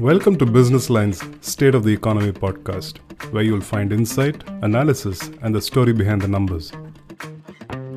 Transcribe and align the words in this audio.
Welcome 0.00 0.38
to 0.38 0.46
Business 0.46 0.88
Line's 0.88 1.22
State 1.42 1.74
of 1.74 1.84
the 1.84 1.92
Economy 1.92 2.32
podcast, 2.32 2.96
where 3.32 3.42
you'll 3.42 3.60
find 3.60 3.92
insight, 3.92 4.42
analysis, 4.62 5.30
and 5.42 5.54
the 5.54 5.60
story 5.60 5.92
behind 5.92 6.22
the 6.22 6.26
numbers. 6.26 6.72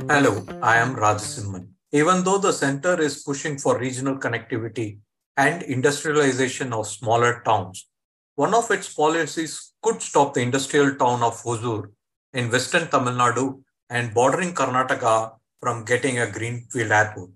Hello, 0.10 0.46
I 0.62 0.76
am 0.80 0.96
Raja 0.96 1.24
Simhan. 1.24 1.70
Even 1.94 2.26
though 2.26 2.40
the 2.40 2.52
center 2.52 3.00
is 3.00 3.24
pushing 3.24 3.58
for 3.58 3.80
regional 3.80 4.18
connectivity 4.18 5.00
and 5.38 5.64
industrialization 5.64 6.74
of 6.74 6.88
smaller 6.88 7.42
towns, 7.46 7.88
one 8.36 8.54
of 8.54 8.70
its 8.70 8.94
policies 8.94 9.72
could 9.82 10.02
stop 10.02 10.34
the 10.34 10.42
industrial 10.42 10.96
town 10.96 11.24
of 11.24 11.42
Hosur 11.42 11.90
in 12.34 12.52
western 12.52 12.90
Tamil 12.90 13.14
Nadu 13.14 13.62
and 13.90 14.14
bordering 14.14 14.54
Karnataka 14.54 15.38
from 15.62 15.86
getting 15.86 16.20
a 16.20 16.30
greenfield 16.30 16.92
airport. 16.92 17.30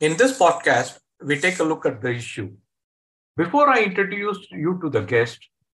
In 0.00 0.18
this 0.18 0.38
podcast, 0.38 0.98
we 1.24 1.40
take 1.40 1.58
a 1.58 1.64
look 1.64 1.86
at 1.86 2.02
the 2.02 2.10
issue 2.10 2.50
before 3.38 3.68
I 3.68 3.84
introduce 3.84 4.50
you 4.50 4.80
to 4.82 4.90
the 4.90 5.02
guest, 5.02 5.38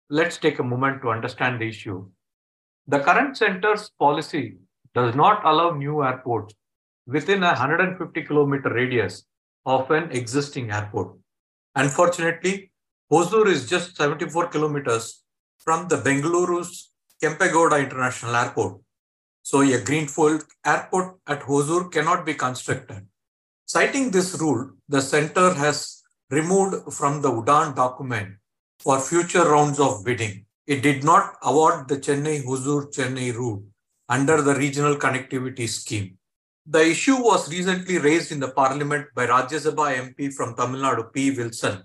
let's 0.09 0.37
take 0.39 0.61
a 0.61 0.63
moment 0.63 1.03
to 1.03 1.11
understand 1.11 1.61
the 1.61 1.67
issue. 1.67 2.09
The 2.87 3.01
current 3.01 3.37
center's 3.37 3.91
policy 3.99 4.59
does 4.95 5.17
not 5.17 5.45
allow 5.45 5.73
new 5.73 6.05
airports 6.05 6.55
within 7.09 7.43
a 7.43 7.49
150 7.49 8.23
kilometer 8.23 8.73
radius 8.73 9.25
of 9.67 9.91
an 9.91 10.13
existing 10.13 10.71
airport. 10.71 11.17
Unfortunately, 11.75 12.71
Hosur 13.11 13.49
is 13.49 13.69
just 13.69 13.97
74 13.97 14.47
kilometers 14.49 15.25
from 15.59 15.89
the 15.89 15.97
Bengaluru's 15.97 16.93
Kempegowda 17.21 17.83
International 17.83 18.37
Airport. 18.37 18.81
So 19.43 19.63
a 19.63 19.83
greenfield 19.83 20.45
airport 20.65 21.17
at 21.27 21.41
Hosur 21.41 21.91
cannot 21.91 22.25
be 22.25 22.35
constructed. 22.35 23.09
Citing 23.67 24.13
this 24.13 24.39
rule, 24.41 24.71
the 24.89 25.03
center 25.03 25.53
has 25.55 25.98
removed 26.31 26.93
from 26.93 27.23
the 27.23 27.31
UDAN 27.31 27.75
document 27.75 28.37
for 28.79 29.01
future 29.01 29.49
rounds 29.49 29.81
of 29.81 30.05
bidding. 30.05 30.45
It 30.67 30.83
did 30.83 31.03
not 31.03 31.37
award 31.43 31.89
the 31.89 31.97
Chennai 31.97 32.45
Hosur 32.45 32.93
Chennai 32.93 33.35
route 33.35 33.65
under 34.09 34.43
the 34.43 34.55
regional 34.55 34.97
connectivity 34.97 35.69
scheme. 35.69 36.19
The 36.67 36.87
issue 36.91 37.17
was 37.17 37.51
recently 37.51 37.99
raised 37.99 38.31
in 38.31 38.41
the 38.41 38.49
parliament 38.49 39.07
by 39.15 39.27
Rajya 39.27 39.61
Sabha 39.65 39.97
MP 39.97 40.33
from 40.33 40.55
Tamil 40.55 40.83
Nadu, 40.83 41.11
P. 41.13 41.31
Wilson. 41.31 41.83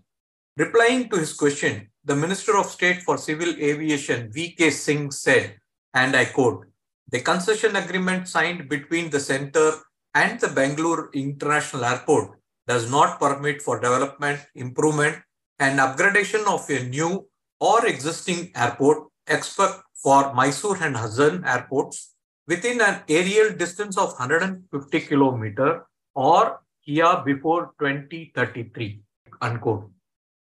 Replying 0.57 1.09
to 1.09 1.17
his 1.17 1.33
question, 1.33 1.89
the 2.03 2.15
Minister 2.15 2.57
of 2.57 2.65
State 2.65 3.01
for 3.01 3.17
Civil 3.17 3.55
Aviation, 3.59 4.29
V.K. 4.31 4.69
Singh, 4.71 5.11
said, 5.11 5.55
and 5.93 6.15
I 6.15 6.25
quote, 6.25 6.65
the 7.09 7.21
concession 7.21 7.77
agreement 7.77 8.27
signed 8.27 8.67
between 8.67 9.09
the 9.09 9.19
center 9.19 9.71
and 10.13 10.39
the 10.39 10.49
Bangalore 10.49 11.09
International 11.13 11.85
Airport 11.85 12.39
does 12.67 12.89
not 12.89 13.19
permit 13.19 13.61
for 13.61 13.79
development, 13.79 14.39
improvement, 14.55 15.17
and 15.59 15.79
upgradation 15.79 16.45
of 16.47 16.69
a 16.69 16.83
new 16.83 17.27
or 17.59 17.85
existing 17.85 18.51
airport, 18.55 19.07
except 19.27 19.83
for 19.95 20.33
Mysore 20.33 20.77
and 20.81 20.97
Hassan 20.97 21.45
airports 21.45 22.15
within 22.47 22.81
an 22.81 23.01
aerial 23.07 23.55
distance 23.55 23.97
of 23.97 24.09
150 24.19 24.99
kilometer 25.01 25.85
or 26.15 26.59
here 26.81 27.21
before 27.25 27.73
2033. 27.79 29.01
Unquote. 29.41 29.89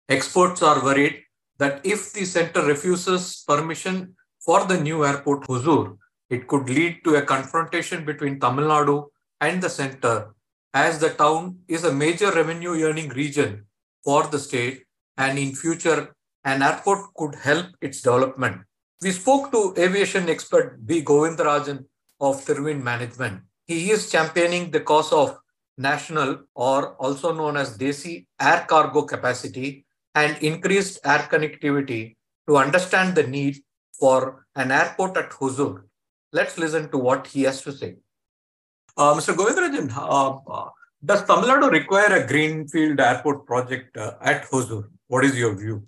Experts 0.10 0.62
are 0.64 0.84
worried 0.84 1.22
that 1.58 1.86
if 1.86 2.12
the 2.14 2.26
center 2.26 2.66
refuses 2.66 3.44
permission 3.48 4.16
for 4.40 4.66
the 4.66 4.80
new 4.80 5.06
airport 5.06 5.44
Hosur, 5.44 5.98
it 6.30 6.48
could 6.48 6.68
lead 6.70 7.04
to 7.04 7.16
a 7.16 7.22
confrontation 7.22 8.04
between 8.04 8.40
Tamil 8.40 8.66
Nadu 8.66 9.08
and 9.40 9.62
the 9.62 9.70
center 9.70 10.34
as 10.74 11.00
the 11.00 11.10
town 11.10 11.60
is 11.68 11.84
a 11.84 11.94
major 11.94 12.32
revenue 12.32 12.82
earning 12.84 13.10
region 13.10 13.66
for 14.04 14.24
the 14.28 14.40
state 14.40 14.84
and 15.18 15.38
in 15.38 15.54
future 15.56 16.16
an 16.44 16.62
airport 16.62 17.14
could 17.16 17.36
help 17.36 17.68
its 17.82 18.02
development. 18.02 18.62
We 19.02 19.12
spoke 19.12 19.52
to 19.52 19.74
aviation 19.78 20.30
expert 20.30 20.86
B. 20.86 21.04
Govindarajan 21.04 21.86
of 22.20 22.46
Tirwin 22.46 22.84
Management. 22.84 23.42
He 23.68 23.92
is 23.92 24.10
championing 24.12 24.72
the 24.72 24.80
cause 24.80 25.12
of 25.12 25.38
national 25.78 26.44
or 26.56 26.96
also 26.96 27.34
known 27.34 27.58
as 27.58 27.78
Desi 27.78 28.26
air 28.40 28.66
cargo 28.68 29.04
capacity 29.04 29.86
and 30.16 30.38
increased 30.44 31.00
air 31.06 31.28
connectivity 31.32 32.16
to 32.48 32.58
understand 32.58 33.16
the 33.16 33.24
need 33.24 33.58
for 34.00 34.46
an 34.56 34.72
airport 34.72 35.18
at 35.18 35.32
Hosur. 35.32 35.84
Let's 36.34 36.58
listen 36.58 36.90
to 36.92 36.98
what 36.98 37.28
he 37.28 37.44
has 37.44 37.62
to 37.64 37.72
say. 37.72 37.98
Uh, 39.02 39.16
Mr. 39.16 39.34
Govindarajan, 39.34 39.88
uh, 39.98 40.38
uh, 40.58 40.70
does 41.04 41.22
Tamil 41.26 41.50
Nadu 41.50 41.72
require 41.72 42.12
a 42.18 42.28
greenfield 42.28 43.00
airport 43.00 43.48
project 43.48 43.98
uh, 43.98 44.14
at 44.22 44.44
Hosur? 44.50 44.84
What 45.08 45.26
is 45.26 45.36
your 45.36 45.56
view? 45.56 45.88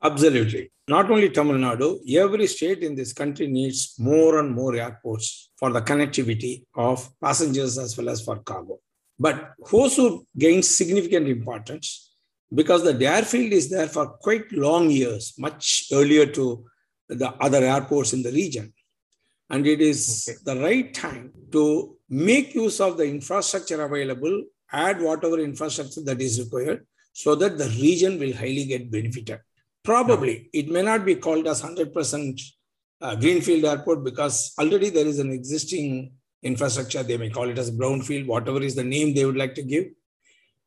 Absolutely. 0.00 0.70
Not 0.86 1.10
only 1.10 1.30
Tamil 1.30 1.56
Nadu, 1.56 1.88
every 2.24 2.46
state 2.46 2.84
in 2.84 2.94
this 2.94 3.12
country 3.12 3.48
needs 3.48 3.96
more 3.98 4.38
and 4.38 4.54
more 4.54 4.76
airports 4.76 5.50
for 5.56 5.72
the 5.72 5.82
connectivity 5.82 6.62
of 6.76 7.10
passengers 7.20 7.76
as 7.76 7.98
well 7.98 8.08
as 8.10 8.22
for 8.22 8.36
cargo. 8.50 8.78
But 9.18 9.54
Hosur 9.64 10.24
gains 10.38 10.68
significant 10.68 11.26
importance 11.26 12.12
because 12.54 12.84
the 12.84 12.94
airfield 13.04 13.52
is 13.52 13.68
there 13.68 13.88
for 13.88 14.06
quite 14.26 14.52
long 14.52 14.90
years, 14.90 15.34
much 15.38 15.88
earlier 15.92 16.26
to 16.38 16.66
the 17.08 17.30
other 17.46 17.64
airports 17.64 18.12
in 18.12 18.22
the 18.22 18.30
region. 18.30 18.72
And 19.50 19.66
it 19.66 19.80
is 19.80 20.28
okay. 20.28 20.38
the 20.44 20.60
right 20.60 20.94
time 20.94 21.32
to 21.52 21.95
make 22.08 22.54
use 22.54 22.80
of 22.80 22.96
the 22.96 23.04
infrastructure 23.04 23.82
available, 23.82 24.44
add 24.72 25.00
whatever 25.00 25.38
infrastructure 25.38 26.02
that 26.02 26.20
is 26.20 26.40
required, 26.40 26.86
so 27.12 27.34
that 27.34 27.58
the 27.58 27.68
region 27.80 28.18
will 28.18 28.34
highly 28.34 28.64
get 28.64 28.90
benefited. 28.90 29.40
Probably 29.82 30.50
it 30.52 30.68
may 30.68 30.82
not 30.82 31.04
be 31.04 31.14
called 31.14 31.46
as 31.46 31.62
100% 31.62 32.40
uh, 33.00 33.14
greenfield 33.16 33.64
airport 33.64 34.04
because 34.04 34.52
already 34.58 34.90
there 34.90 35.06
is 35.06 35.18
an 35.18 35.30
existing 35.30 36.12
infrastructure. 36.42 37.02
They 37.02 37.16
may 37.16 37.30
call 37.30 37.48
it 37.48 37.58
as 37.58 37.70
brownfield, 37.70 38.26
whatever 38.26 38.62
is 38.62 38.74
the 38.74 38.84
name 38.84 39.14
they 39.14 39.24
would 39.24 39.36
like 39.36 39.54
to 39.54 39.62
give. 39.62 39.86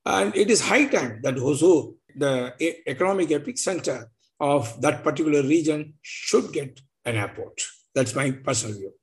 And 0.06 0.36
it 0.36 0.50
is 0.50 0.62
high 0.62 0.86
time 0.86 1.20
that 1.24 1.36
Hosur, 1.36 1.96
the 2.16 2.54
economic 2.88 3.30
epicenter 3.30 4.06
of 4.40 4.82
that 4.82 5.04
particular 5.04 5.42
region, 5.44 5.94
should 6.02 6.52
get 6.54 6.80
an 7.06 7.16
airport. 7.16 7.62
That's 7.94 8.16
my 8.16 8.32
personal 8.32 8.78
view. 8.78 8.94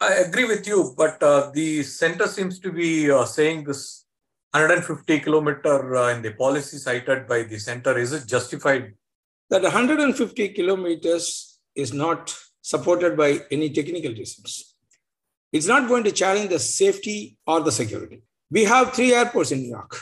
I 0.00 0.14
agree 0.14 0.44
with 0.44 0.64
you, 0.66 0.94
but 0.96 1.20
uh, 1.22 1.50
the 1.52 1.82
center 1.82 2.28
seems 2.28 2.60
to 2.60 2.70
be 2.70 3.10
uh, 3.10 3.24
saying 3.24 3.64
this 3.64 4.04
150 4.52 5.18
kilometer 5.20 5.96
uh, 5.96 6.14
in 6.14 6.22
the 6.22 6.32
policy 6.34 6.78
cited 6.78 7.26
by 7.26 7.42
the 7.42 7.58
center. 7.58 7.98
Is 7.98 8.12
it 8.12 8.28
justified? 8.28 8.94
That 9.50 9.62
150 9.62 10.50
kilometers 10.50 11.58
is 11.74 11.92
not 11.92 12.32
supported 12.62 13.16
by 13.16 13.40
any 13.50 13.70
technical 13.70 14.12
reasons. 14.12 14.76
It's 15.52 15.66
not 15.66 15.88
going 15.88 16.04
to 16.04 16.12
challenge 16.12 16.50
the 16.50 16.60
safety 16.60 17.36
or 17.44 17.60
the 17.60 17.72
security. 17.72 18.22
We 18.52 18.64
have 18.64 18.92
three 18.92 19.14
airports 19.14 19.50
in 19.50 19.62
New 19.62 19.70
York. 19.70 20.00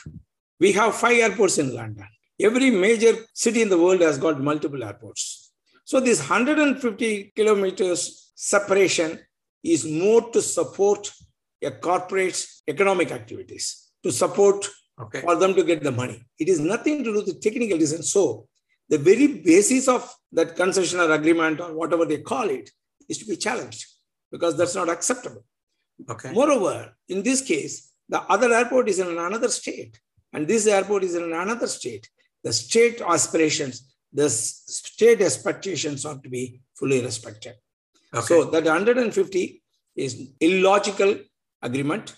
We 0.60 0.72
have 0.72 0.94
five 0.94 1.18
airports 1.18 1.56
in 1.56 1.74
London. 1.74 2.06
Every 2.38 2.70
major 2.70 3.14
city 3.32 3.62
in 3.62 3.70
the 3.70 3.78
world 3.78 4.02
has 4.02 4.18
got 4.18 4.40
multiple 4.40 4.84
airports. 4.84 5.52
So 5.84 6.00
this 6.00 6.18
150 6.18 7.32
kilometers 7.34 8.32
separation 8.34 9.20
is 9.72 9.84
more 9.84 10.30
to 10.30 10.42
support 10.42 11.12
a 11.62 11.70
corporate's 11.70 12.62
economic 12.68 13.10
activities, 13.10 13.90
to 14.02 14.12
support 14.12 14.68
okay. 15.00 15.20
for 15.20 15.36
them 15.36 15.54
to 15.54 15.64
get 15.64 15.82
the 15.82 15.92
money. 15.92 16.24
It 16.38 16.48
is 16.48 16.60
nothing 16.60 16.98
to 16.98 17.12
do 17.12 17.24
with 17.24 17.40
technical 17.40 17.78
reason. 17.78 18.02
So 18.02 18.46
the 18.88 18.98
very 18.98 19.26
basis 19.26 19.88
of 19.88 20.12
that 20.32 20.56
concessional 20.56 21.14
agreement 21.14 21.60
or 21.60 21.74
whatever 21.74 22.04
they 22.04 22.18
call 22.18 22.48
it 22.48 22.70
is 23.08 23.18
to 23.18 23.26
be 23.26 23.36
challenged 23.36 23.86
because 24.30 24.56
that's 24.56 24.74
not 24.74 24.88
acceptable. 24.88 25.44
Okay. 26.10 26.32
Moreover, 26.32 26.94
in 27.08 27.22
this 27.22 27.40
case, 27.40 27.92
the 28.08 28.20
other 28.22 28.52
airport 28.52 28.88
is 28.88 28.98
in 28.98 29.08
another 29.08 29.48
state 29.48 29.98
and 30.32 30.46
this 30.46 30.66
airport 30.66 31.04
is 31.04 31.14
in 31.14 31.32
another 31.32 31.66
state. 31.66 32.08
The 32.44 32.52
state 32.52 33.00
aspirations 33.00 33.96
the 34.12 34.30
state 34.30 35.20
expectations 35.20 36.04
are 36.06 36.18
to 36.18 36.28
be 36.28 36.60
fully 36.74 37.02
respected. 37.02 37.54
Okay. 38.16 38.26
So 38.26 38.44
that 38.44 38.64
150 38.64 39.62
is 39.94 40.30
illogical 40.40 41.16
agreement. 41.62 42.14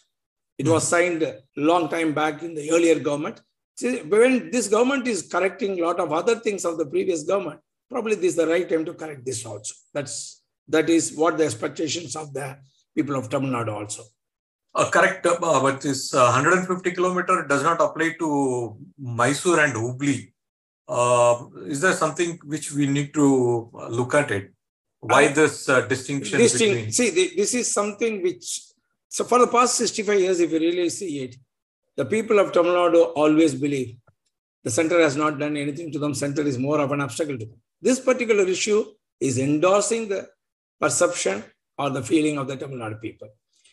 It 0.58 0.66
mm 0.66 0.72
was 0.72 0.84
hmm. 0.84 0.94
signed 0.94 1.22
a 1.22 1.34
long 1.56 1.88
time 1.88 2.12
back 2.12 2.42
in 2.42 2.54
the 2.54 2.70
earlier 2.74 2.98
government. 2.98 3.40
See, 3.76 4.02
when 4.14 4.50
this 4.50 4.66
government 4.68 5.06
is 5.06 5.20
correcting 5.34 5.78
a 5.78 5.84
lot 5.86 6.00
of 6.00 6.12
other 6.12 6.36
things 6.46 6.64
of 6.64 6.78
the 6.78 6.86
previous 6.94 7.22
government, 7.22 7.60
probably 7.88 8.16
this 8.16 8.32
is 8.32 8.36
the 8.36 8.48
right 8.54 8.68
time 8.68 8.84
to 8.84 8.94
correct 8.94 9.24
this 9.24 9.46
also. 9.46 9.74
That's 9.94 10.42
that 10.68 10.90
is 10.90 11.14
what 11.20 11.38
the 11.38 11.44
expectations 11.44 12.16
of 12.16 12.34
the 12.38 12.46
people 12.96 13.16
of 13.20 13.28
Tamil 13.30 13.50
Nadu 13.50 13.74
also. 13.80 14.02
Uh, 14.74 14.90
correct, 14.90 15.24
uh, 15.26 15.38
but 15.40 15.80
this 15.80 16.12
uh, 16.12 16.30
150 16.32 16.90
kilometer 16.90 17.46
does 17.46 17.62
not 17.62 17.80
apply 17.80 18.08
to 18.18 18.76
Mysore 18.98 19.60
and 19.60 19.74
Hubli 19.74 20.32
uh, 20.88 21.44
is 21.66 21.80
there 21.80 21.92
something 21.92 22.38
which 22.44 22.72
we 22.72 22.86
need 22.86 23.12
to 23.14 23.70
look 23.90 24.14
at 24.14 24.30
it? 24.30 24.52
Why 25.00 25.28
this 25.28 25.68
uh, 25.68 25.82
distinction? 25.82 26.38
Distinct, 26.38 26.74
between... 26.74 26.92
See, 26.92 27.34
this 27.36 27.54
is 27.54 27.72
something 27.72 28.22
which, 28.22 28.62
so 29.08 29.24
for 29.24 29.38
the 29.38 29.46
past 29.46 29.76
65 29.76 30.20
years, 30.20 30.40
if 30.40 30.50
you 30.50 30.58
really 30.58 30.88
see 30.90 31.20
it, 31.24 31.36
the 31.96 32.04
people 32.04 32.38
of 32.38 32.52
Tamil 32.52 32.72
Nadu 32.72 33.12
always 33.14 33.54
believe 33.54 33.96
the 34.64 34.70
center 34.70 35.00
has 35.00 35.16
not 35.16 35.38
done 35.38 35.56
anything 35.56 35.92
to 35.92 35.98
them. 35.98 36.14
Center 36.14 36.42
is 36.42 36.58
more 36.58 36.80
of 36.80 36.90
an 36.92 37.00
obstacle 37.00 37.38
to 37.38 37.44
them. 37.44 37.60
This 37.80 38.00
particular 38.00 38.44
issue 38.44 38.84
is 39.20 39.38
endorsing 39.38 40.08
the 40.08 40.28
perception 40.80 41.44
or 41.76 41.90
the 41.90 42.02
feeling 42.02 42.38
of 42.38 42.48
the 42.48 42.56
Tamil 42.56 42.78
Nadu 42.78 43.00
people. 43.00 43.28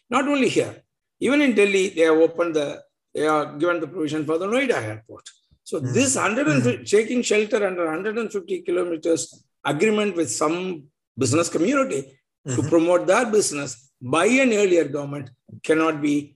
Not 0.10 0.27
only 0.27 0.50
here, 0.50 0.75
even 1.19 1.42
in 1.42 1.56
Delhi, 1.56 1.89
they 1.89 2.01
have 2.01 2.18
opened 2.18 2.56
the, 2.56 2.81
they 3.13 3.25
are 3.25 3.57
given 3.57 3.80
the 3.80 3.88
provision 3.88 4.25
for 4.25 4.38
the 4.38 4.45
Noida 4.48 4.81
airport. 4.81 5.27
So 5.63 5.80
mm-hmm. 5.80 5.94
this 5.94 6.16
150, 6.16 6.83
taking 6.86 7.24
shelter 7.24 7.66
under 7.66 7.86
150 7.86 8.62
kilometers 8.62 9.44
agreement 9.63 10.16
with 10.16 10.30
some 10.30 10.83
business 11.17 11.50
community 11.50 12.17
mm-hmm. 12.47 12.62
to 12.62 12.69
promote 12.69 13.07
their 13.07 13.25
business 13.31 13.91
by 14.01 14.25
an 14.25 14.53
earlier 14.53 14.88
government 14.88 15.29
cannot 15.63 16.01
be 16.01 16.35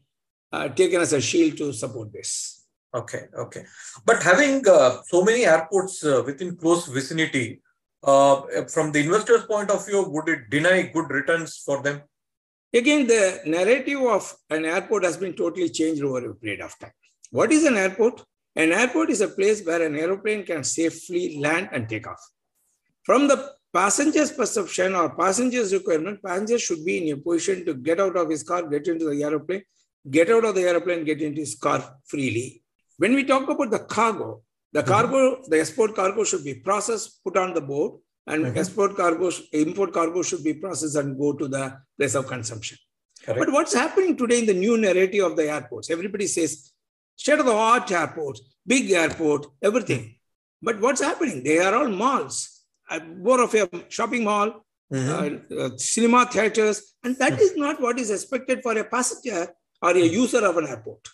uh, 0.52 0.68
taken 0.70 1.02
as 1.02 1.14
a 1.14 1.22
shield 1.22 1.58
to 1.58 1.72
support 1.74 2.12
this. 2.12 2.66
Okay, 2.94 3.24
okay. 3.38 3.66
But 4.06 4.24
having 4.24 4.68
uh, 4.68 5.02
so 5.06 5.24
many 5.24 5.46
airports 5.46 6.04
uh, 6.04 6.24
within 6.26 6.56
close 6.56 6.88
vicinity, 6.88 7.62
uh, 8.04 8.42
from 8.74 8.92
the 8.92 9.00
investor's 9.00 9.44
point 9.46 9.70
of 9.70 9.86
view, 9.86 10.04
would 10.10 10.30
it 10.30 10.50
deny 10.50 10.84
good 10.84 11.10
returns 11.10 11.58
for 11.58 11.84
them? 11.84 12.02
Again, 12.74 13.08
the 13.08 13.42
narrative 13.46 14.02
of 14.02 14.36
an 14.50 14.66
airport 14.66 15.04
has 15.04 15.18
been 15.18 15.34
totally 15.34 15.70
changed 15.70 16.04
over 16.04 16.30
a 16.30 16.36
period 16.36 16.62
of 16.62 16.78
time. 16.80 16.92
What 17.31 17.52
is 17.52 17.66
an 17.66 17.78
airport? 17.78 18.24
An 18.56 18.72
airport 18.72 19.10
is 19.10 19.22
a 19.22 19.28
place 19.28 19.64
where 19.64 19.86
an 19.86 19.96
aeroplane 19.96 20.46
can 20.46 20.64
safely 20.64 21.40
land 21.40 21.70
and 21.72 21.88
take 21.88 22.08
off. 22.08 22.24
From 23.04 23.28
the 23.28 23.54
passenger's 23.74 24.31
perception 24.31 24.95
or 24.95 25.16
passenger's 25.16 25.74
requirement, 25.74 26.21
passenger 26.24 26.60
should 26.60 26.83
be 26.83 27.10
in 27.10 27.18
a 27.18 27.21
position 27.21 27.66
to 27.66 27.74
get 27.74 28.00
out 28.00 28.18
of 28.18 28.30
his 28.30 28.44
car, 28.44 28.63
get 28.68 28.88
into 28.88 29.10
the 29.10 29.24
aeroplane, 29.24 29.63
get 30.10 30.30
out 30.30 30.45
of 30.45 30.56
the 30.56 30.62
aeroplane, 30.62 31.04
get 31.04 31.21
into 31.21 31.42
his 31.42 31.56
car 31.56 31.98
freely. 32.06 32.63
When 32.98 33.13
we 33.13 33.24
talk 33.24 33.50
about 33.50 33.71
the 33.71 33.80
cargo, 33.80 34.42
the 34.74 34.81
mm-hmm. 34.81 34.89
cargo, 34.89 35.36
mm-hmm. 35.36 35.50
the 35.50 35.60
export 35.60 35.95
cargo 35.95 36.24
should 36.24 36.44
be 36.44 36.56
processed, 36.56 37.24
put 37.24 37.38
on 37.38 37.54
the 37.54 37.62
boat, 37.62 38.01
and 38.27 38.45
mm-hmm. 38.45 38.57
export 38.57 38.95
cargo, 38.95 39.31
import 39.54 39.94
cargo 39.94 40.21
should 40.21 40.44
be 40.44 40.54
processed 40.54 40.95
and 40.95 41.18
go 41.18 41.33
to 41.33 41.48
the 41.48 41.77
place 41.98 42.16
of 42.16 42.27
consumption. 42.27 42.77
Correct. 43.24 43.39
But 43.39 43.51
what's 43.51 43.74
happening 43.74 44.16
today 44.16 44.39
in 44.39 44.45
the 44.45 44.54
new 44.54 44.77
narrative 44.77 45.25
of 45.25 45.36
the 45.36 45.50
airports? 45.51 45.89
Everybody 45.89 46.27
says 46.27 46.71
state 47.16 47.39
of 47.39 47.45
the 47.45 47.54
art 47.54 47.92
airports, 47.92 48.42
big 48.66 48.92
airport, 48.92 49.48
everything. 49.62 50.00
Mm-hmm. 50.00 50.13
But 50.62 50.80
what's 50.81 51.01
happening? 51.01 51.44
They 51.44 51.60
are 51.60 51.74
all 51.74 51.88
malls, 51.88 52.59
more 53.18 53.42
of 53.42 53.54
a 53.54 53.70
shopping 53.90 54.24
mall, 54.24 54.66
mm-hmm. 54.94 55.54
uh, 55.54 55.66
uh, 55.66 55.70
cinema 55.78 56.26
theaters, 56.26 56.96
and 57.04 57.16
that 57.18 57.34
mm-hmm. 57.34 57.42
is 57.42 57.56
not 57.56 57.82
what 57.82 58.00
is 58.00 58.12
expected 58.12 58.62
for 58.64 58.78
a 58.78 58.84
passenger 58.84 59.48
or 59.82 59.92
a 59.92 60.06
user 60.22 60.46
of 60.46 60.58
an 60.58 60.68
airport. 60.68 61.08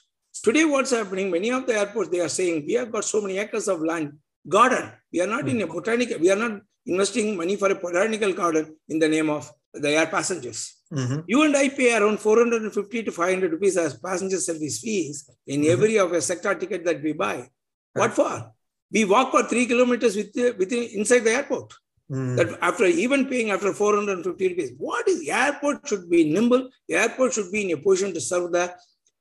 Today, 0.44 0.66
what's 0.66 0.92
happening? 0.92 1.31
Many 1.31 1.51
of 1.51 1.66
the 1.66 1.74
airports 1.74 2.10
they 2.10 2.19
are 2.19 2.30
saying 2.30 2.66
we 2.68 2.74
have 2.74 2.92
got 2.92 3.06
so 3.06 3.22
many 3.22 3.38
acres 3.38 3.68
of 3.68 3.81
land, 3.81 4.13
garden. 4.48 4.92
We 5.12 5.22
are 5.22 5.27
not 5.27 5.48
in 5.48 5.62
a 5.62 5.68
botanical. 5.68 6.19
We 6.19 6.31
are 6.31 6.36
not 6.36 6.62
investing 6.86 7.36
money 7.36 7.56
for 7.56 7.72
a 7.72 7.75
botanical 7.75 8.33
garden 8.33 8.75
in 8.89 9.00
the 9.00 9.07
name 9.07 9.30
of 9.30 9.51
the 9.74 9.89
air 9.89 10.07
passengers. 10.07 10.75
Mm-hmm. 10.94 11.22
You 11.27 11.44
and 11.44 11.56
I 11.56 11.69
pay 11.69 11.98
around 11.98 12.19
450 12.19 13.04
to 13.04 13.12
500 13.12 13.51
rupees 13.51 13.77
as 13.77 13.98
passenger 13.98 14.38
service 14.38 14.80
fees 14.80 15.30
in 15.48 15.62
mm-hmm. 15.62 15.72
every 15.72 15.98
of 15.98 16.12
a 16.13 16.22
sector 16.22 16.54
ticket 16.56 16.86
that 16.86 17.01
we 17.01 17.13
buy. 17.13 17.50
What 17.94 18.13
for? 18.13 18.51
We 18.95 19.03
walk 19.13 19.31
for 19.31 19.44
three 19.44 19.65
kilometers 19.65 20.15
with, 20.15 20.31
within 20.57 20.83
inside 21.00 21.25
the 21.27 21.33
airport. 21.39 21.74
Mm. 22.09 22.38
That 22.38 22.50
after 22.62 22.86
even 22.86 23.25
paying 23.31 23.50
after 23.51 23.74
450 23.74 24.47
rupees, 24.50 24.71
what 24.77 25.07
is 25.07 25.19
the 25.19 25.31
airport 25.31 25.88
should 25.88 26.09
be 26.09 26.24
nimble? 26.36 26.69
The 26.88 26.95
airport 26.95 27.33
should 27.33 27.51
be 27.51 27.63
in 27.65 27.77
a 27.77 27.81
position 27.81 28.13
to 28.13 28.21
serve 28.21 28.51
the 28.51 28.74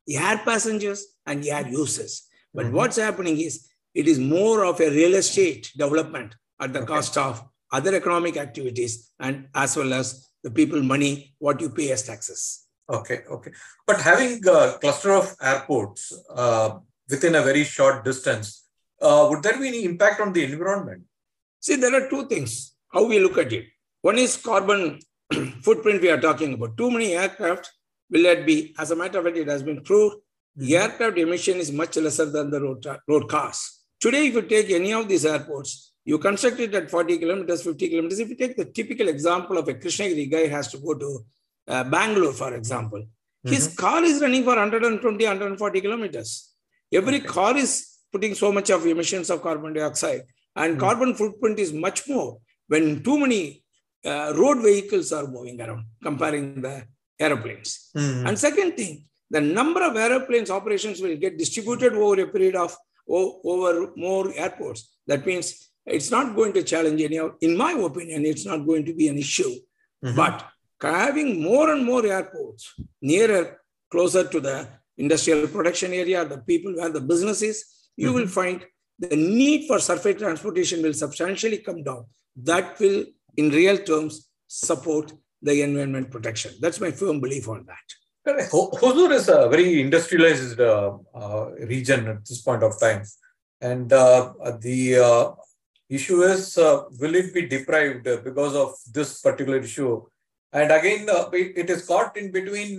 air 0.09 0.39
passengers 0.45 1.01
and 1.27 1.45
air 1.45 1.67
users. 1.67 2.29
But 2.55 2.67
mm-hmm. 2.67 2.77
what's 2.77 2.97
happening 2.97 3.41
is 3.41 3.67
it 3.95 4.07
is 4.07 4.19
more 4.19 4.65
of 4.65 4.81
a 4.81 4.91
real 4.91 5.15
estate 5.15 5.73
development 5.77 6.37
at 6.61 6.73
the 6.73 6.81
okay. 6.81 6.87
cost 6.87 7.17
of 7.17 7.43
other 7.73 7.95
economic 7.95 8.37
activities 8.37 9.13
and 9.19 9.49
as 9.55 9.77
well 9.77 9.93
as 9.93 10.29
the 10.43 10.51
people 10.51 10.83
money 10.83 11.35
what 11.39 11.61
you 11.61 11.71
pay 11.71 11.91
as 11.91 12.03
taxes 12.03 12.67
okay 12.91 13.21
okay 13.31 13.51
but 13.87 14.01
having 14.01 14.37
a 14.49 14.79
cluster 14.81 15.13
of 15.13 15.35
airports 15.41 16.13
uh, 16.31 16.79
within 17.09 17.35
a 17.35 17.43
very 17.43 17.65
short 17.65 18.05
distance 18.05 18.64
uh, 19.01 19.27
would 19.31 19.43
there 19.43 19.59
be 19.59 19.69
any 19.69 19.85
impact 19.85 20.21
on 20.21 20.33
the 20.33 20.45
environment 20.45 21.03
see 21.61 21.77
there 21.77 21.95
are 21.95 22.09
two 22.09 22.27
things 22.33 22.75
how 22.93 23.05
we 23.05 23.19
look 23.19 23.39
at 23.39 23.53
it 23.53 23.67
one 24.03 24.19
is 24.19 24.37
carbon 24.37 24.99
footprint 25.63 26.03
we 26.03 26.11
are 26.11 26.21
talking 26.21 26.55
about 26.55 26.77
too 26.77 26.91
many 26.91 27.13
aircraft 27.15 27.73
will 28.11 28.23
that 28.23 28.45
be 28.47 28.75
as 28.79 28.91
a 28.91 28.97
matter 28.97 29.19
of 29.19 29.25
fact 29.25 29.37
it 29.37 29.49
has 29.49 29.63
been 29.63 29.83
proved 29.83 30.17
the 30.57 30.73
mm-hmm. 30.73 30.83
aircraft 30.83 31.19
emission 31.19 31.59
is 31.59 31.73
much 31.73 31.97
lesser 31.97 32.27
than 32.27 32.51
the 32.51 32.61
road, 32.61 32.87
road 33.09 33.29
cars 33.29 33.81
today 34.01 34.27
if 34.29 34.35
you 34.35 34.43
take 34.43 34.71
any 34.71 34.93
of 34.93 35.09
these 35.09 35.27
airports 35.27 35.95
you 36.05 36.19
construct 36.19 36.61
it 36.61 36.75
at 36.75 36.91
40 36.91 37.19
kilometers, 37.19 37.63
50 37.63 37.89
kilometers. 37.89 38.19
If 38.19 38.29
you 38.29 38.37
take 38.37 38.57
the 38.57 38.67
typical 38.67 39.09
example 39.09 39.57
of 39.57 39.69
a 39.69 39.75
Krishnagiri 39.75 40.31
guy 40.31 40.47
has 40.49 40.69
to 40.73 40.79
go 40.79 40.95
to 40.95 41.25
uh, 41.67 41.85
Bangalore, 41.85 42.33
for 42.33 42.55
example, 42.55 43.01
mm-hmm. 43.01 43.49
his 43.49 43.75
car 43.75 44.03
is 44.05 44.21
running 44.21 44.43
for 44.43 44.57
120, 44.57 45.25
140 45.25 45.81
kilometers. 45.81 46.51
Every 46.93 47.21
car 47.21 47.57
is 47.57 47.94
putting 48.15 48.35
so 48.43 48.49
much 48.59 48.71
of 48.75 48.87
emissions 48.95 49.29
of 49.35 49.43
carbon 49.47 49.73
dioxide, 49.79 50.23
and 50.63 50.73
mm-hmm. 50.73 50.85
carbon 50.87 51.13
footprint 51.21 51.59
is 51.65 51.73
much 51.87 52.01
more 52.09 52.31
when 52.73 53.03
too 53.07 53.19
many 53.25 53.43
uh, 54.11 54.33
road 54.41 54.59
vehicles 54.69 55.09
are 55.19 55.27
moving 55.37 55.61
around, 55.65 55.85
comparing 56.09 56.47
the 56.67 56.75
aeroplanes. 57.25 57.71
Mm-hmm. 57.97 58.27
And 58.27 58.39
second 58.49 58.73
thing, 58.79 58.95
the 59.35 59.41
number 59.59 59.83
of 59.89 59.97
aeroplanes 59.97 60.51
operations 60.59 61.01
will 61.05 61.17
get 61.25 61.39
distributed 61.43 61.95
over 61.95 62.21
a 62.23 62.29
period 62.35 62.57
of 62.65 62.77
over 63.07 63.73
more 63.97 64.27
airports. 64.45 64.81
That 65.11 65.27
means 65.27 65.47
it's 65.97 66.11
not 66.17 66.35
going 66.39 66.53
to 66.59 66.63
challenge 66.63 67.01
any 67.09 67.19
of, 67.19 67.33
in 67.41 67.57
my 67.57 67.73
opinion, 67.73 68.25
it's 68.25 68.47
not 68.47 68.61
going 68.71 68.85
to 68.87 68.95
be 68.95 69.09
an 69.09 69.19
issue. 69.19 69.55
Mm-hmm. 70.05 70.17
But 70.17 70.47
having 70.81 71.43
more 71.43 71.67
and 71.73 71.85
more 71.85 72.05
airports 72.07 72.75
nearer, 73.03 73.61
closer 73.91 74.25
to 74.35 74.41
the 74.41 74.57
industrial 74.97 75.47
production 75.49 75.93
area, 75.93 76.25
the 76.25 76.39
people 76.39 76.73
where 76.79 76.93
the 76.97 77.01
business 77.01 77.43
is, 77.51 77.59
you 77.97 78.09
mm-hmm. 78.09 78.17
will 78.17 78.27
find 78.27 78.65
the 78.99 79.17
need 79.17 79.67
for 79.67 79.79
surface 79.79 80.19
transportation 80.19 80.83
will 80.83 80.95
substantially 80.95 81.59
come 81.59 81.83
down. 81.83 82.07
That 82.37 82.79
will, 82.79 83.05
in 83.37 83.51
real 83.51 83.79
terms, 83.79 84.29
support 84.47 85.13
the 85.43 85.63
environment 85.63 86.11
protection. 86.11 86.53
That's 86.61 86.81
my 86.81 86.91
firm 86.91 87.21
belief 87.21 87.49
on 87.49 87.67
that. 87.67 88.51
Hosur 88.51 89.11
is 89.13 89.29
a 89.29 89.49
very 89.49 89.81
industrialized 89.81 90.59
uh, 90.59 90.97
uh, 91.15 91.51
region 91.69 92.09
at 92.09 92.25
this 92.25 92.41
point 92.41 92.63
of 92.63 92.81
time. 92.81 93.03
And 93.61 93.93
uh, 93.93 94.33
the 94.61 94.97
uh, 94.97 95.31
issue 95.91 96.23
is 96.23 96.57
uh, 96.57 96.85
will 96.99 97.15
it 97.15 97.35
be 97.35 97.47
deprived 97.47 98.05
because 98.25 98.55
of 98.57 98.75
this 98.93 99.21
particular 99.21 99.59
issue 99.59 100.03
and 100.53 100.71
again 100.73 101.09
uh, 101.11 101.29
it, 101.33 101.53
it 101.57 101.71
is 101.71 101.85
caught 101.87 102.17
in 102.17 102.33
between 102.33 102.79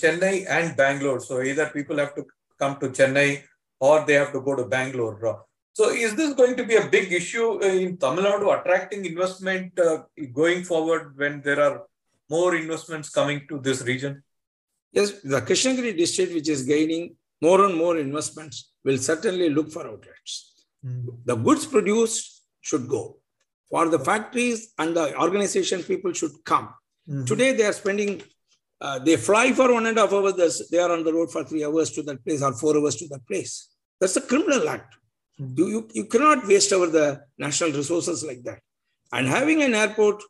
chennai 0.00 0.46
and 0.48 0.76
bangalore 0.76 1.20
so 1.20 1.42
either 1.42 1.66
people 1.66 1.96
have 1.96 2.14
to 2.14 2.24
come 2.58 2.78
to 2.78 2.88
chennai 2.88 3.42
or 3.88 3.96
they 4.06 4.16
have 4.20 4.32
to 4.36 4.40
go 4.48 4.54
to 4.60 4.64
bangalore 4.74 5.16
so 5.78 5.84
is 6.04 6.12
this 6.20 6.32
going 6.40 6.56
to 6.60 6.64
be 6.70 6.76
a 6.82 6.86
big 6.96 7.08
issue 7.20 7.48
in 7.68 7.96
tamil 8.04 8.24
nadu 8.30 8.48
attracting 8.56 9.02
investment 9.12 9.70
uh, 9.88 9.96
going 10.40 10.60
forward 10.70 11.04
when 11.22 11.34
there 11.46 11.60
are 11.66 11.76
more 12.36 12.52
investments 12.62 13.08
coming 13.18 13.40
to 13.50 13.58
this 13.68 13.80
region 13.90 14.14
yes 14.98 15.10
the 15.34 15.40
krishnagiri 15.48 15.92
district 16.02 16.32
which 16.38 16.50
is 16.56 16.62
gaining 16.74 17.04
more 17.46 17.58
and 17.66 17.76
more 17.84 17.96
investments 18.08 18.56
will 18.86 19.00
certainly 19.10 19.48
look 19.56 19.68
for 19.76 19.84
outlets 19.92 20.34
Mm. 20.86 21.18
The 21.24 21.36
goods 21.36 21.66
produced 21.66 22.42
should 22.60 22.88
go. 22.88 23.16
For 23.70 23.88
the 23.88 23.98
factories 23.98 24.72
and 24.78 24.96
the 24.96 25.16
organization, 25.18 25.82
people 25.82 26.12
should 26.12 26.32
come. 26.44 26.68
Mm-hmm. 27.08 27.24
Today, 27.24 27.52
they 27.52 27.64
are 27.64 27.72
spending, 27.72 28.22
uh, 28.80 28.98
they 28.98 29.16
fly 29.16 29.52
for 29.52 29.72
one 29.72 29.86
and 29.86 29.98
a 29.98 30.02
half 30.02 30.12
hours, 30.12 30.68
they 30.70 30.78
are 30.78 30.90
on 30.90 31.04
the 31.04 31.12
road 31.12 31.30
for 31.30 31.44
three 31.44 31.64
hours 31.64 31.90
to 31.90 32.02
that 32.02 32.24
place 32.24 32.42
or 32.42 32.52
four 32.54 32.76
hours 32.76 32.96
to 32.96 33.08
that 33.08 33.26
place. 33.26 33.68
That's 34.00 34.16
a 34.16 34.22
criminal 34.22 34.68
act. 34.68 34.94
You, 35.36 35.68
you, 35.68 35.88
you 35.92 36.04
cannot 36.04 36.46
waste 36.46 36.72
over 36.72 36.86
the 36.86 37.22
national 37.38 37.72
resources 37.72 38.24
like 38.24 38.42
that. 38.44 38.60
And 39.12 39.26
having 39.26 39.62
an 39.62 39.74
airport 39.74 40.22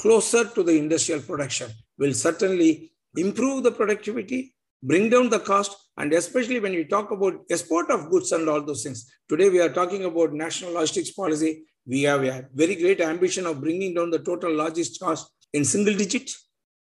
closer 0.00 0.44
to 0.44 0.62
the 0.62 0.78
industrial 0.78 1.20
production 1.20 1.70
will 1.98 2.14
certainly 2.14 2.92
improve 3.16 3.64
the 3.64 3.72
productivity, 3.72 4.54
bring 4.82 5.10
down 5.10 5.28
the 5.28 5.40
cost, 5.40 5.76
and 5.98 6.12
especially 6.12 6.60
when 6.60 6.72
we 6.72 6.84
talk 6.84 7.10
about 7.10 7.40
export 7.50 7.90
of 7.90 8.10
goods 8.10 8.32
and 8.32 8.48
all 8.48 8.62
those 8.62 8.84
things. 8.84 9.10
Today, 9.28 9.50
we 9.50 9.60
are 9.60 9.70
talking 9.70 10.04
about 10.04 10.32
national 10.32 10.72
logistics 10.72 11.10
policy. 11.10 11.64
We 11.86 12.02
have 12.02 12.22
a 12.24 12.46
very 12.54 12.76
great 12.76 13.00
ambition 13.00 13.46
of 13.46 13.60
bringing 13.60 13.94
down 13.94 14.10
the 14.10 14.20
total 14.20 14.54
logistics 14.54 14.98
cost 14.98 15.30
in 15.52 15.64
single 15.64 15.94
digit. 15.94 16.30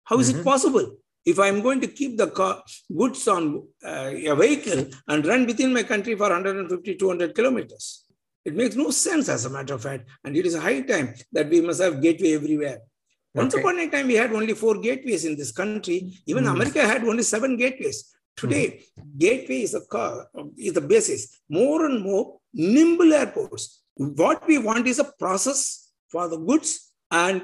How 0.05 0.19
is 0.19 0.31
mm-hmm. 0.31 0.41
it 0.41 0.45
possible? 0.45 0.97
If 1.25 1.39
I'm 1.39 1.63
going 1.63 1.81
to 1.81 1.87
keep 1.87 2.19
the 2.19 2.29
car, 2.29 2.63
goods 2.97 3.27
on 3.29 3.67
uh, 3.85 4.11
a 4.13 4.35
vehicle 4.35 4.87
and 5.09 5.27
run 5.27 5.47
within 5.47 5.73
my 5.73 5.83
country 5.83 6.15
for 6.15 6.29
150, 6.29 6.97
200 6.97 7.35
kilometers, 7.35 8.05
it 8.45 8.55
makes 8.55 8.77
no 8.77 8.91
sense 8.91 9.29
as 9.29 9.47
a 9.47 9.51
matter 9.51 9.75
of 9.75 9.83
fact. 9.83 10.09
And 10.23 10.37
it 10.37 10.45
is 10.45 10.57
high 10.57 10.83
time 10.83 11.15
that 11.33 11.49
we 11.49 11.61
must 11.61 11.81
have 11.81 12.03
gateway 12.03 12.33
everywhere. 12.35 12.81
Once 13.35 13.55
okay. 13.55 13.63
upon 13.63 13.79
a 13.79 13.89
time, 13.89 14.07
we 14.07 14.15
had 14.15 14.33
only 14.33 14.55
four 14.55 14.79
gateways 14.79 15.25
in 15.25 15.37
this 15.37 15.51
country. 15.51 16.13
Even 16.27 16.45
mm. 16.45 16.53
America 16.53 16.87
had 16.87 17.03
only 17.05 17.23
seven 17.23 17.57
gateways. 17.57 18.15
Today, 18.37 18.83
mm-hmm. 18.99 19.19
gateway 19.19 19.63
is 19.63 19.75
a 19.75 19.81
car, 19.81 20.29
is 20.57 20.73
the 20.73 20.81
basis. 20.81 21.41
More 21.49 21.87
and 21.87 22.03
more, 22.03 22.39
nimble 22.53 23.13
airports. 23.13 23.83
What 23.95 24.47
we 24.47 24.59
want 24.59 24.87
is 24.87 24.99
a 24.99 25.13
process 25.19 25.91
for 26.09 26.29
the 26.29 26.37
goods 26.37 26.93
and 27.11 27.43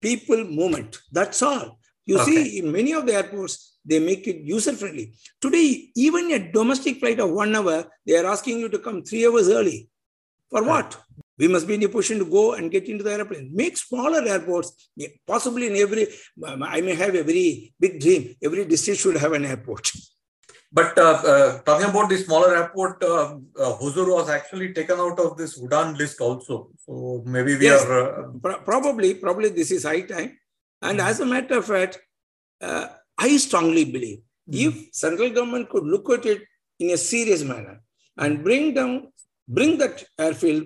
people 0.00 0.44
movement. 0.44 0.98
That's 1.10 1.40
all. 1.42 1.78
You 2.04 2.18
okay. 2.20 2.44
see, 2.44 2.58
in 2.58 2.72
many 2.72 2.92
of 2.92 3.06
the 3.06 3.14
airports, 3.14 3.78
they 3.84 3.98
make 3.98 4.26
it 4.26 4.38
user 4.42 4.72
friendly. 4.72 5.14
Today, 5.40 5.90
even 5.94 6.32
a 6.32 6.52
domestic 6.52 6.98
flight 6.98 7.20
of 7.20 7.30
one 7.30 7.54
hour, 7.54 7.84
they 8.06 8.16
are 8.16 8.26
asking 8.26 8.58
you 8.58 8.68
to 8.68 8.78
come 8.78 9.02
three 9.02 9.26
hours 9.26 9.48
early. 9.48 9.88
For 10.50 10.62
what? 10.64 11.00
We 11.38 11.48
must 11.48 11.66
be 11.66 11.74
in 11.74 11.82
a 11.82 11.88
position 11.88 12.18
to 12.18 12.24
go 12.24 12.54
and 12.54 12.70
get 12.70 12.88
into 12.88 13.02
the 13.02 13.12
airplane. 13.12 13.50
Make 13.52 13.76
smaller 13.76 14.22
airports. 14.26 14.90
Possibly 15.26 15.68
in 15.68 15.76
every, 15.76 16.06
I 16.44 16.80
may 16.80 16.94
have 16.94 17.14
a 17.14 17.22
very 17.22 17.72
big 17.80 18.00
dream. 18.00 18.36
Every 18.42 18.64
district 18.66 19.00
should 19.00 19.16
have 19.16 19.32
an 19.32 19.44
airport. 19.44 19.90
But 20.74 20.96
uh, 20.96 21.22
uh, 21.32 21.58
talking 21.62 21.88
about 21.90 22.08
the 22.08 22.18
smaller 22.18 22.56
airport, 22.56 23.02
uh, 23.02 23.36
uh, 23.58 23.76
Hosur 23.78 24.06
was 24.08 24.30
actually 24.30 24.72
taken 24.72 24.98
out 24.98 25.18
of 25.18 25.36
this 25.36 25.60
Udan 25.60 25.98
list 25.98 26.20
also. 26.20 26.70
So 26.78 27.22
maybe 27.26 27.56
we 27.56 27.64
yes, 27.64 27.84
are. 27.84 28.24
Uh, 28.24 28.58
probably, 28.64 29.14
probably 29.14 29.50
this 29.50 29.70
is 29.70 29.84
high 29.84 30.00
time. 30.02 30.38
And 30.82 30.98
mm-hmm. 30.98 31.08
as 31.08 31.20
a 31.20 31.26
matter 31.26 31.58
of 31.58 31.66
fact, 31.66 31.98
uh, 32.60 32.88
I 33.18 33.36
strongly 33.36 33.84
believe 33.84 34.18
mm-hmm. 34.50 34.68
if 34.68 34.94
central 34.94 35.30
government 35.30 35.70
could 35.70 35.84
look 35.84 36.10
at 36.10 36.26
it 36.26 36.42
in 36.78 36.90
a 36.90 36.96
serious 36.96 37.42
manner 37.42 37.80
and 38.18 38.42
bring 38.42 38.74
down, 38.74 39.12
bring 39.48 39.78
that 39.78 40.04
airfield 40.18 40.64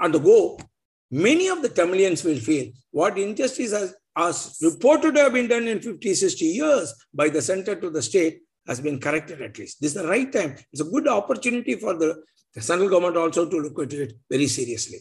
on 0.00 0.12
the 0.12 0.18
go, 0.18 0.58
many 1.10 1.48
of 1.48 1.62
the 1.62 1.68
Tamilians 1.68 2.24
will 2.24 2.38
feel 2.38 2.70
what 2.90 3.18
injustice 3.18 3.72
has, 3.72 3.94
has 4.16 4.58
reported 4.62 5.14
to 5.14 5.22
have 5.22 5.32
been 5.32 5.48
done 5.48 5.66
in 5.68 5.80
50, 5.80 6.14
60 6.14 6.44
years 6.44 6.94
by 7.12 7.28
the 7.28 7.42
center 7.42 7.74
to 7.74 7.90
the 7.90 8.02
state 8.02 8.40
has 8.66 8.80
been 8.80 9.00
corrected 9.00 9.42
at 9.42 9.58
least. 9.58 9.80
This 9.80 9.94
is 9.94 10.02
the 10.02 10.08
right 10.08 10.30
time. 10.32 10.56
It's 10.72 10.80
a 10.80 10.84
good 10.84 11.08
opportunity 11.08 11.76
for 11.76 11.94
the, 11.94 12.22
the 12.54 12.60
central 12.60 12.88
government 12.88 13.16
also 13.16 13.48
to 13.48 13.56
look 13.56 13.78
at 13.80 13.92
it 13.92 14.12
very 14.30 14.46
seriously. 14.46 14.98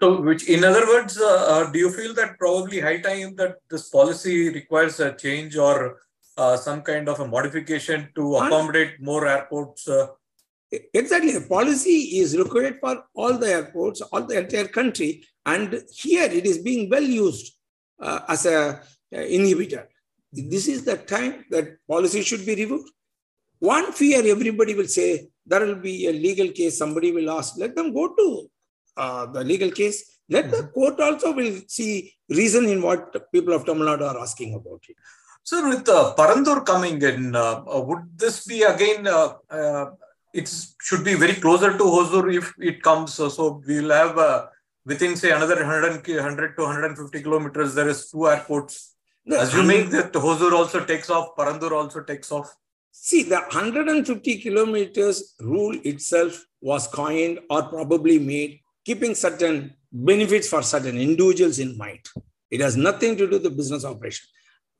So, 0.00 0.20
which, 0.20 0.48
in 0.48 0.62
other 0.62 0.86
words, 0.86 1.18
uh, 1.18 1.46
uh, 1.48 1.70
do 1.70 1.78
you 1.78 1.90
feel 1.90 2.12
that 2.14 2.38
probably 2.38 2.80
high 2.80 3.00
time 3.00 3.34
that 3.36 3.56
this 3.70 3.88
policy 3.88 4.50
requires 4.50 5.00
a 5.00 5.14
change 5.14 5.56
or 5.56 6.00
uh, 6.36 6.56
some 6.56 6.82
kind 6.82 7.08
of 7.08 7.20
a 7.20 7.26
modification 7.26 8.10
to 8.14 8.36
accommodate 8.36 9.00
more 9.00 9.26
airports? 9.26 9.88
Uh? 9.88 10.08
Exactly. 10.92 11.32
The 11.32 11.48
policy 11.48 12.18
is 12.20 12.36
required 12.36 12.78
for 12.78 13.04
all 13.14 13.38
the 13.38 13.48
airports, 13.48 14.02
all 14.02 14.22
the 14.26 14.38
entire 14.38 14.68
country. 14.68 15.24
And 15.46 15.82
here 15.94 16.24
it 16.24 16.44
is 16.44 16.58
being 16.58 16.90
well 16.90 17.02
used 17.02 17.54
uh, 17.98 18.20
as 18.28 18.44
a 18.44 18.58
uh, 18.58 18.78
inhibitor. 19.12 19.86
This 20.30 20.68
is 20.68 20.84
the 20.84 20.98
time 20.98 21.46
that 21.50 21.78
policy 21.88 22.20
should 22.20 22.44
be 22.44 22.54
reviewed. 22.54 22.86
One 23.60 23.92
fear 23.92 24.18
everybody 24.26 24.74
will 24.74 24.88
say 24.88 25.28
there 25.46 25.64
will 25.64 25.76
be 25.76 26.08
a 26.08 26.12
legal 26.12 26.48
case, 26.48 26.76
somebody 26.76 27.12
will 27.12 27.30
ask, 27.30 27.54
let 27.56 27.74
them 27.74 27.94
go 27.94 28.14
to 28.14 28.50
uh, 28.96 29.26
the 29.26 29.44
legal 29.44 29.70
case. 29.70 30.18
Let 30.28 30.46
mm-hmm. 30.46 30.56
the 30.56 30.62
court 30.68 31.00
also 31.00 31.32
will 31.32 31.60
see 31.68 32.14
reason 32.28 32.66
in 32.66 32.82
what 32.82 33.30
people 33.32 33.54
of 33.54 33.64
Tamil 33.64 33.86
Nadu 33.86 34.02
are 34.12 34.20
asking 34.20 34.54
about 34.54 34.82
it. 34.88 34.96
So 35.44 35.68
with 35.68 35.88
uh, 35.88 36.14
Parandur 36.18 36.66
coming 36.66 37.00
in, 37.02 37.36
uh, 37.36 37.62
uh 37.72 37.80
would 37.80 38.18
this 38.18 38.44
be 38.44 38.62
again, 38.62 39.06
uh, 39.06 39.34
uh, 39.48 39.86
it 40.34 40.52
should 40.82 41.04
be 41.04 41.14
very 41.14 41.34
closer 41.34 41.70
to 41.78 41.84
Hosur 41.84 42.34
if 42.34 42.52
it 42.58 42.82
comes. 42.82 43.14
So 43.14 43.62
we'll 43.64 43.90
have 43.90 44.18
uh, 44.18 44.46
within 44.84 45.16
say 45.16 45.30
another 45.30 45.56
100, 45.56 46.06
100 46.06 46.56
to 46.56 46.62
150 46.62 47.22
kilometers, 47.22 47.74
there 47.74 47.88
is 47.88 48.10
two 48.10 48.28
airports. 48.28 48.94
No, 49.24 49.40
Assuming 49.40 49.90
that 49.90 50.12
Hosur 50.12 50.52
also 50.52 50.84
takes 50.84 51.10
off, 51.10 51.36
Parandur 51.36 51.72
also 51.72 52.02
takes 52.02 52.30
off. 52.30 52.54
See, 52.92 53.24
the 53.24 53.40
150 53.40 54.38
kilometers 54.38 55.34
rule 55.40 55.76
itself 55.84 56.44
was 56.60 56.86
coined 56.86 57.40
or 57.50 57.64
probably 57.64 58.18
made 58.18 58.60
keeping 58.86 59.14
certain 59.14 59.56
benefits 59.92 60.48
for 60.48 60.62
certain 60.62 60.96
individuals 61.06 61.58
in 61.58 61.76
mind. 61.76 62.04
It 62.50 62.60
has 62.60 62.76
nothing 62.76 63.16
to 63.16 63.26
do 63.26 63.32
with 63.36 63.42
the 63.42 63.50
business 63.50 63.84
operation. 63.84 64.26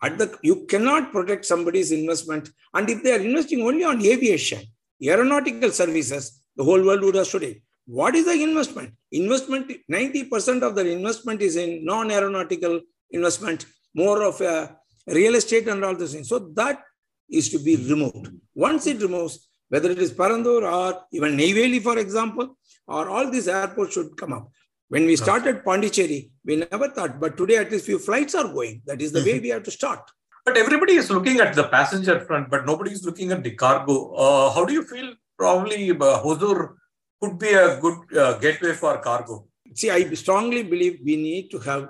At 0.03 0.19
the, 0.19 0.27
you 0.43 0.57
cannot 0.67 1.11
protect 1.11 1.45
somebody's 1.45 1.91
investment. 1.91 2.51
And 2.75 2.89
if 2.89 3.03
they 3.03 3.13
are 3.17 3.25
investing 3.31 3.63
only 3.63 3.85
on 3.85 4.05
aviation, 4.15 4.61
aeronautical 5.03 5.71
services, 5.71 6.25
the 6.57 6.65
whole 6.65 6.83
world 6.85 7.03
would 7.03 7.17
have 7.17 7.27
studied. 7.27 7.63
What 7.87 8.15
is 8.15 8.27
the 8.27 8.37
investment? 8.43 8.95
Investment, 9.11 9.73
90% 9.91 10.63
of 10.63 10.75
the 10.77 10.87
investment 10.89 11.43
is 11.43 11.57
in 11.57 11.85
non-aeronautical 11.85 12.81
investment, 13.11 13.67
more 13.95 14.23
of 14.23 14.41
a 14.41 14.77
real 15.07 15.35
estate 15.35 15.69
and 15.69 15.85
all 15.85 15.97
those 15.97 16.15
things. 16.15 16.29
So 16.29 16.39
that 16.55 16.83
is 17.31 17.49
to 17.51 17.59
be 17.59 17.77
removed. 17.77 18.29
Once 18.55 18.87
it 18.87 19.01
removes, 19.03 19.49
whether 19.69 19.91
it 19.91 19.99
is 19.99 20.13
Parandur 20.13 20.63
or 20.71 21.03
even 21.13 21.37
Neyveli, 21.37 21.83
for 21.83 21.99
example, 21.99 22.57
or 22.87 23.09
all 23.09 23.31
these 23.31 23.49
airports 23.49 23.95
should 23.95 24.16
come 24.16 24.33
up. 24.33 24.50
When 24.88 25.05
we 25.07 25.16
started 25.16 25.64
Pondicherry, 25.64 26.31
we 26.45 26.57
never 26.57 26.88
thought, 26.88 27.19
but 27.19 27.37
today 27.37 27.57
at 27.57 27.73
least 27.73 27.87
few 27.87 27.99
flights 27.99 28.35
are 28.35 28.47
going. 28.47 28.83
That 28.87 29.02
is 29.02 29.11
the 29.11 29.25
way 29.25 29.40
we 29.40 29.49
have 29.49 29.64
to 29.64 29.71
start. 29.71 30.09
But 30.45 30.57
everybody 30.57 30.95
is 30.95 31.11
looking 31.11 31.40
at 31.40 31.55
the 31.57 31.64
passenger 31.64 32.21
front, 32.21 32.50
but 32.50 32.66
nobody 32.66 32.93
is 32.93 33.05
looking 33.05 33.33
at 33.33 33.43
the 33.43 33.50
cargo. 33.50 34.14
Uh, 34.14 34.50
how 34.52 34.64
do 34.64 34.73
you 34.73 34.85
feel? 34.85 35.14
Probably 35.37 35.90
uh, 35.90 36.23
Hosur 36.23 36.75
could 37.21 37.38
be 37.38 37.49
a 37.49 37.81
good 37.81 38.16
uh, 38.16 38.38
gateway 38.38 38.73
for 38.75 38.99
cargo. 38.99 39.49
See, 39.75 39.90
I 39.90 40.09
strongly 40.14 40.62
believe 40.62 41.00
we 41.05 41.16
need 41.16 41.50
to 41.50 41.59
have, 41.59 41.88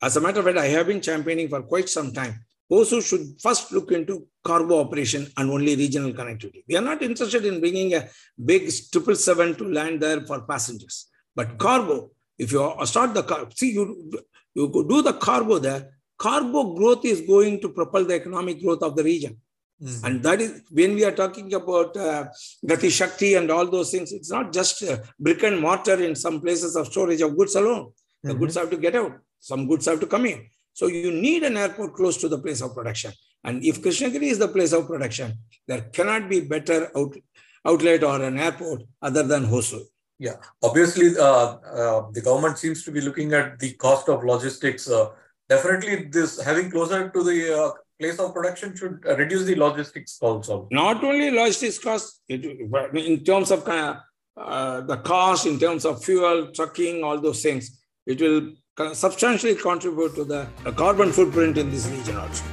as 0.00 0.16
a 0.16 0.20
matter 0.20 0.38
of 0.38 0.44
fact, 0.44 0.58
I 0.58 0.68
have 0.68 0.86
been 0.86 1.00
championing 1.00 1.48
for 1.48 1.62
quite 1.62 1.88
some 1.88 2.12
time 2.12 2.44
also 2.68 3.00
should 3.00 3.40
first 3.40 3.72
look 3.72 3.92
into 3.92 4.26
cargo 4.44 4.80
operation 4.80 5.26
and 5.36 5.50
only 5.50 5.74
regional 5.76 6.12
connectivity. 6.12 6.64
We 6.68 6.76
are 6.76 6.82
not 6.82 7.02
interested 7.02 7.44
in 7.44 7.60
bringing 7.60 7.94
a 7.94 8.08
big 8.44 8.70
777 8.70 9.56
to 9.56 9.72
land 9.72 10.00
there 10.00 10.20
for 10.22 10.42
passengers. 10.42 11.06
But 11.34 11.58
cargo, 11.58 12.10
if 12.38 12.52
you 12.52 12.74
start 12.84 13.14
the 13.14 13.22
car, 13.22 13.48
see, 13.54 13.72
you, 13.72 14.12
you 14.54 14.86
do 14.88 15.02
the 15.02 15.14
cargo 15.14 15.58
there, 15.58 15.90
cargo 16.18 16.74
growth 16.74 17.04
is 17.04 17.20
going 17.22 17.60
to 17.60 17.68
propel 17.70 18.04
the 18.04 18.14
economic 18.14 18.62
growth 18.62 18.82
of 18.82 18.96
the 18.96 19.04
region. 19.04 19.38
Mm-hmm. 19.82 20.06
And 20.06 20.22
that 20.24 20.40
is 20.40 20.62
when 20.72 20.94
we 20.94 21.04
are 21.04 21.12
talking 21.12 21.54
about 21.54 21.96
uh, 21.96 22.26
Gati 22.66 22.90
Shakti 22.90 23.34
and 23.34 23.50
all 23.50 23.66
those 23.66 23.92
things, 23.92 24.12
it's 24.12 24.30
not 24.30 24.52
just 24.52 24.82
uh, 24.82 24.98
brick 25.20 25.44
and 25.44 25.60
mortar 25.60 26.02
in 26.02 26.16
some 26.16 26.40
places 26.40 26.74
of 26.74 26.88
storage 26.88 27.20
of 27.20 27.36
goods 27.36 27.54
alone. 27.54 27.92
The 28.22 28.30
mm-hmm. 28.30 28.40
goods 28.40 28.56
have 28.56 28.70
to 28.70 28.76
get 28.76 28.96
out, 28.96 29.12
some 29.38 29.68
goods 29.68 29.86
have 29.86 30.00
to 30.00 30.06
come 30.06 30.26
in. 30.26 30.48
So 30.78 30.86
you 30.86 31.10
need 31.10 31.42
an 31.42 31.56
airport 31.56 31.94
close 31.94 32.16
to 32.18 32.28
the 32.28 32.38
place 32.38 32.60
of 32.60 32.72
production. 32.72 33.12
And 33.42 33.64
if 33.64 33.82
Krishnagiri 33.82 34.28
is 34.34 34.38
the 34.38 34.46
place 34.56 34.72
of 34.72 34.86
production, 34.86 35.32
there 35.66 35.80
cannot 35.96 36.28
be 36.28 36.38
better 36.52 36.96
out, 36.96 37.16
outlet 37.64 38.04
or 38.04 38.22
an 38.22 38.38
airport 38.38 38.82
other 39.02 39.24
than 39.24 39.44
Hosur. 39.44 39.80
Yeah, 40.20 40.36
obviously, 40.62 41.08
uh, 41.18 41.48
uh, 41.80 42.10
the 42.12 42.22
government 42.22 42.58
seems 42.58 42.84
to 42.84 42.92
be 42.92 43.00
looking 43.00 43.32
at 43.32 43.58
the 43.58 43.72
cost 43.72 44.08
of 44.08 44.22
logistics. 44.22 44.88
Uh, 44.88 45.08
definitely, 45.48 46.04
this 46.04 46.40
having 46.40 46.70
closer 46.70 47.10
to 47.10 47.24
the 47.24 47.40
uh, 47.60 47.70
place 47.98 48.20
of 48.20 48.32
production 48.32 48.76
should 48.76 49.04
reduce 49.04 49.46
the 49.46 49.56
logistics 49.56 50.16
also. 50.20 50.68
Not 50.70 51.02
only 51.02 51.32
logistics 51.32 51.80
cost, 51.80 52.22
it, 52.28 52.44
in 52.44 53.24
terms 53.24 53.50
of 53.50 53.66
uh, 53.68 54.80
the 54.82 54.98
cost, 54.98 55.44
in 55.44 55.58
terms 55.58 55.84
of 55.84 56.04
fuel, 56.04 56.52
trucking, 56.54 57.02
all 57.02 57.20
those 57.20 57.42
things, 57.42 57.80
it 58.06 58.20
will 58.20 58.52
substantially 58.92 59.54
contribute 59.54 60.14
to 60.14 60.24
the 60.24 60.46
carbon 60.76 61.12
footprint 61.12 61.58
in 61.58 61.70
this 61.70 61.86
region 61.88 62.16
also. 62.16 62.44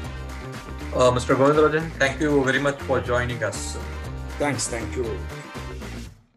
Uh, 0.93 1.11
Mr. 1.11 1.35
Govindarajan, 1.35 1.91
thank 1.93 2.21
you 2.21 2.43
very 2.43 2.59
much 2.59 2.79
for 2.81 3.01
joining 3.01 3.43
us. 3.43 3.77
Thanks, 4.39 4.67
thank 4.67 4.95
you. 4.95 5.05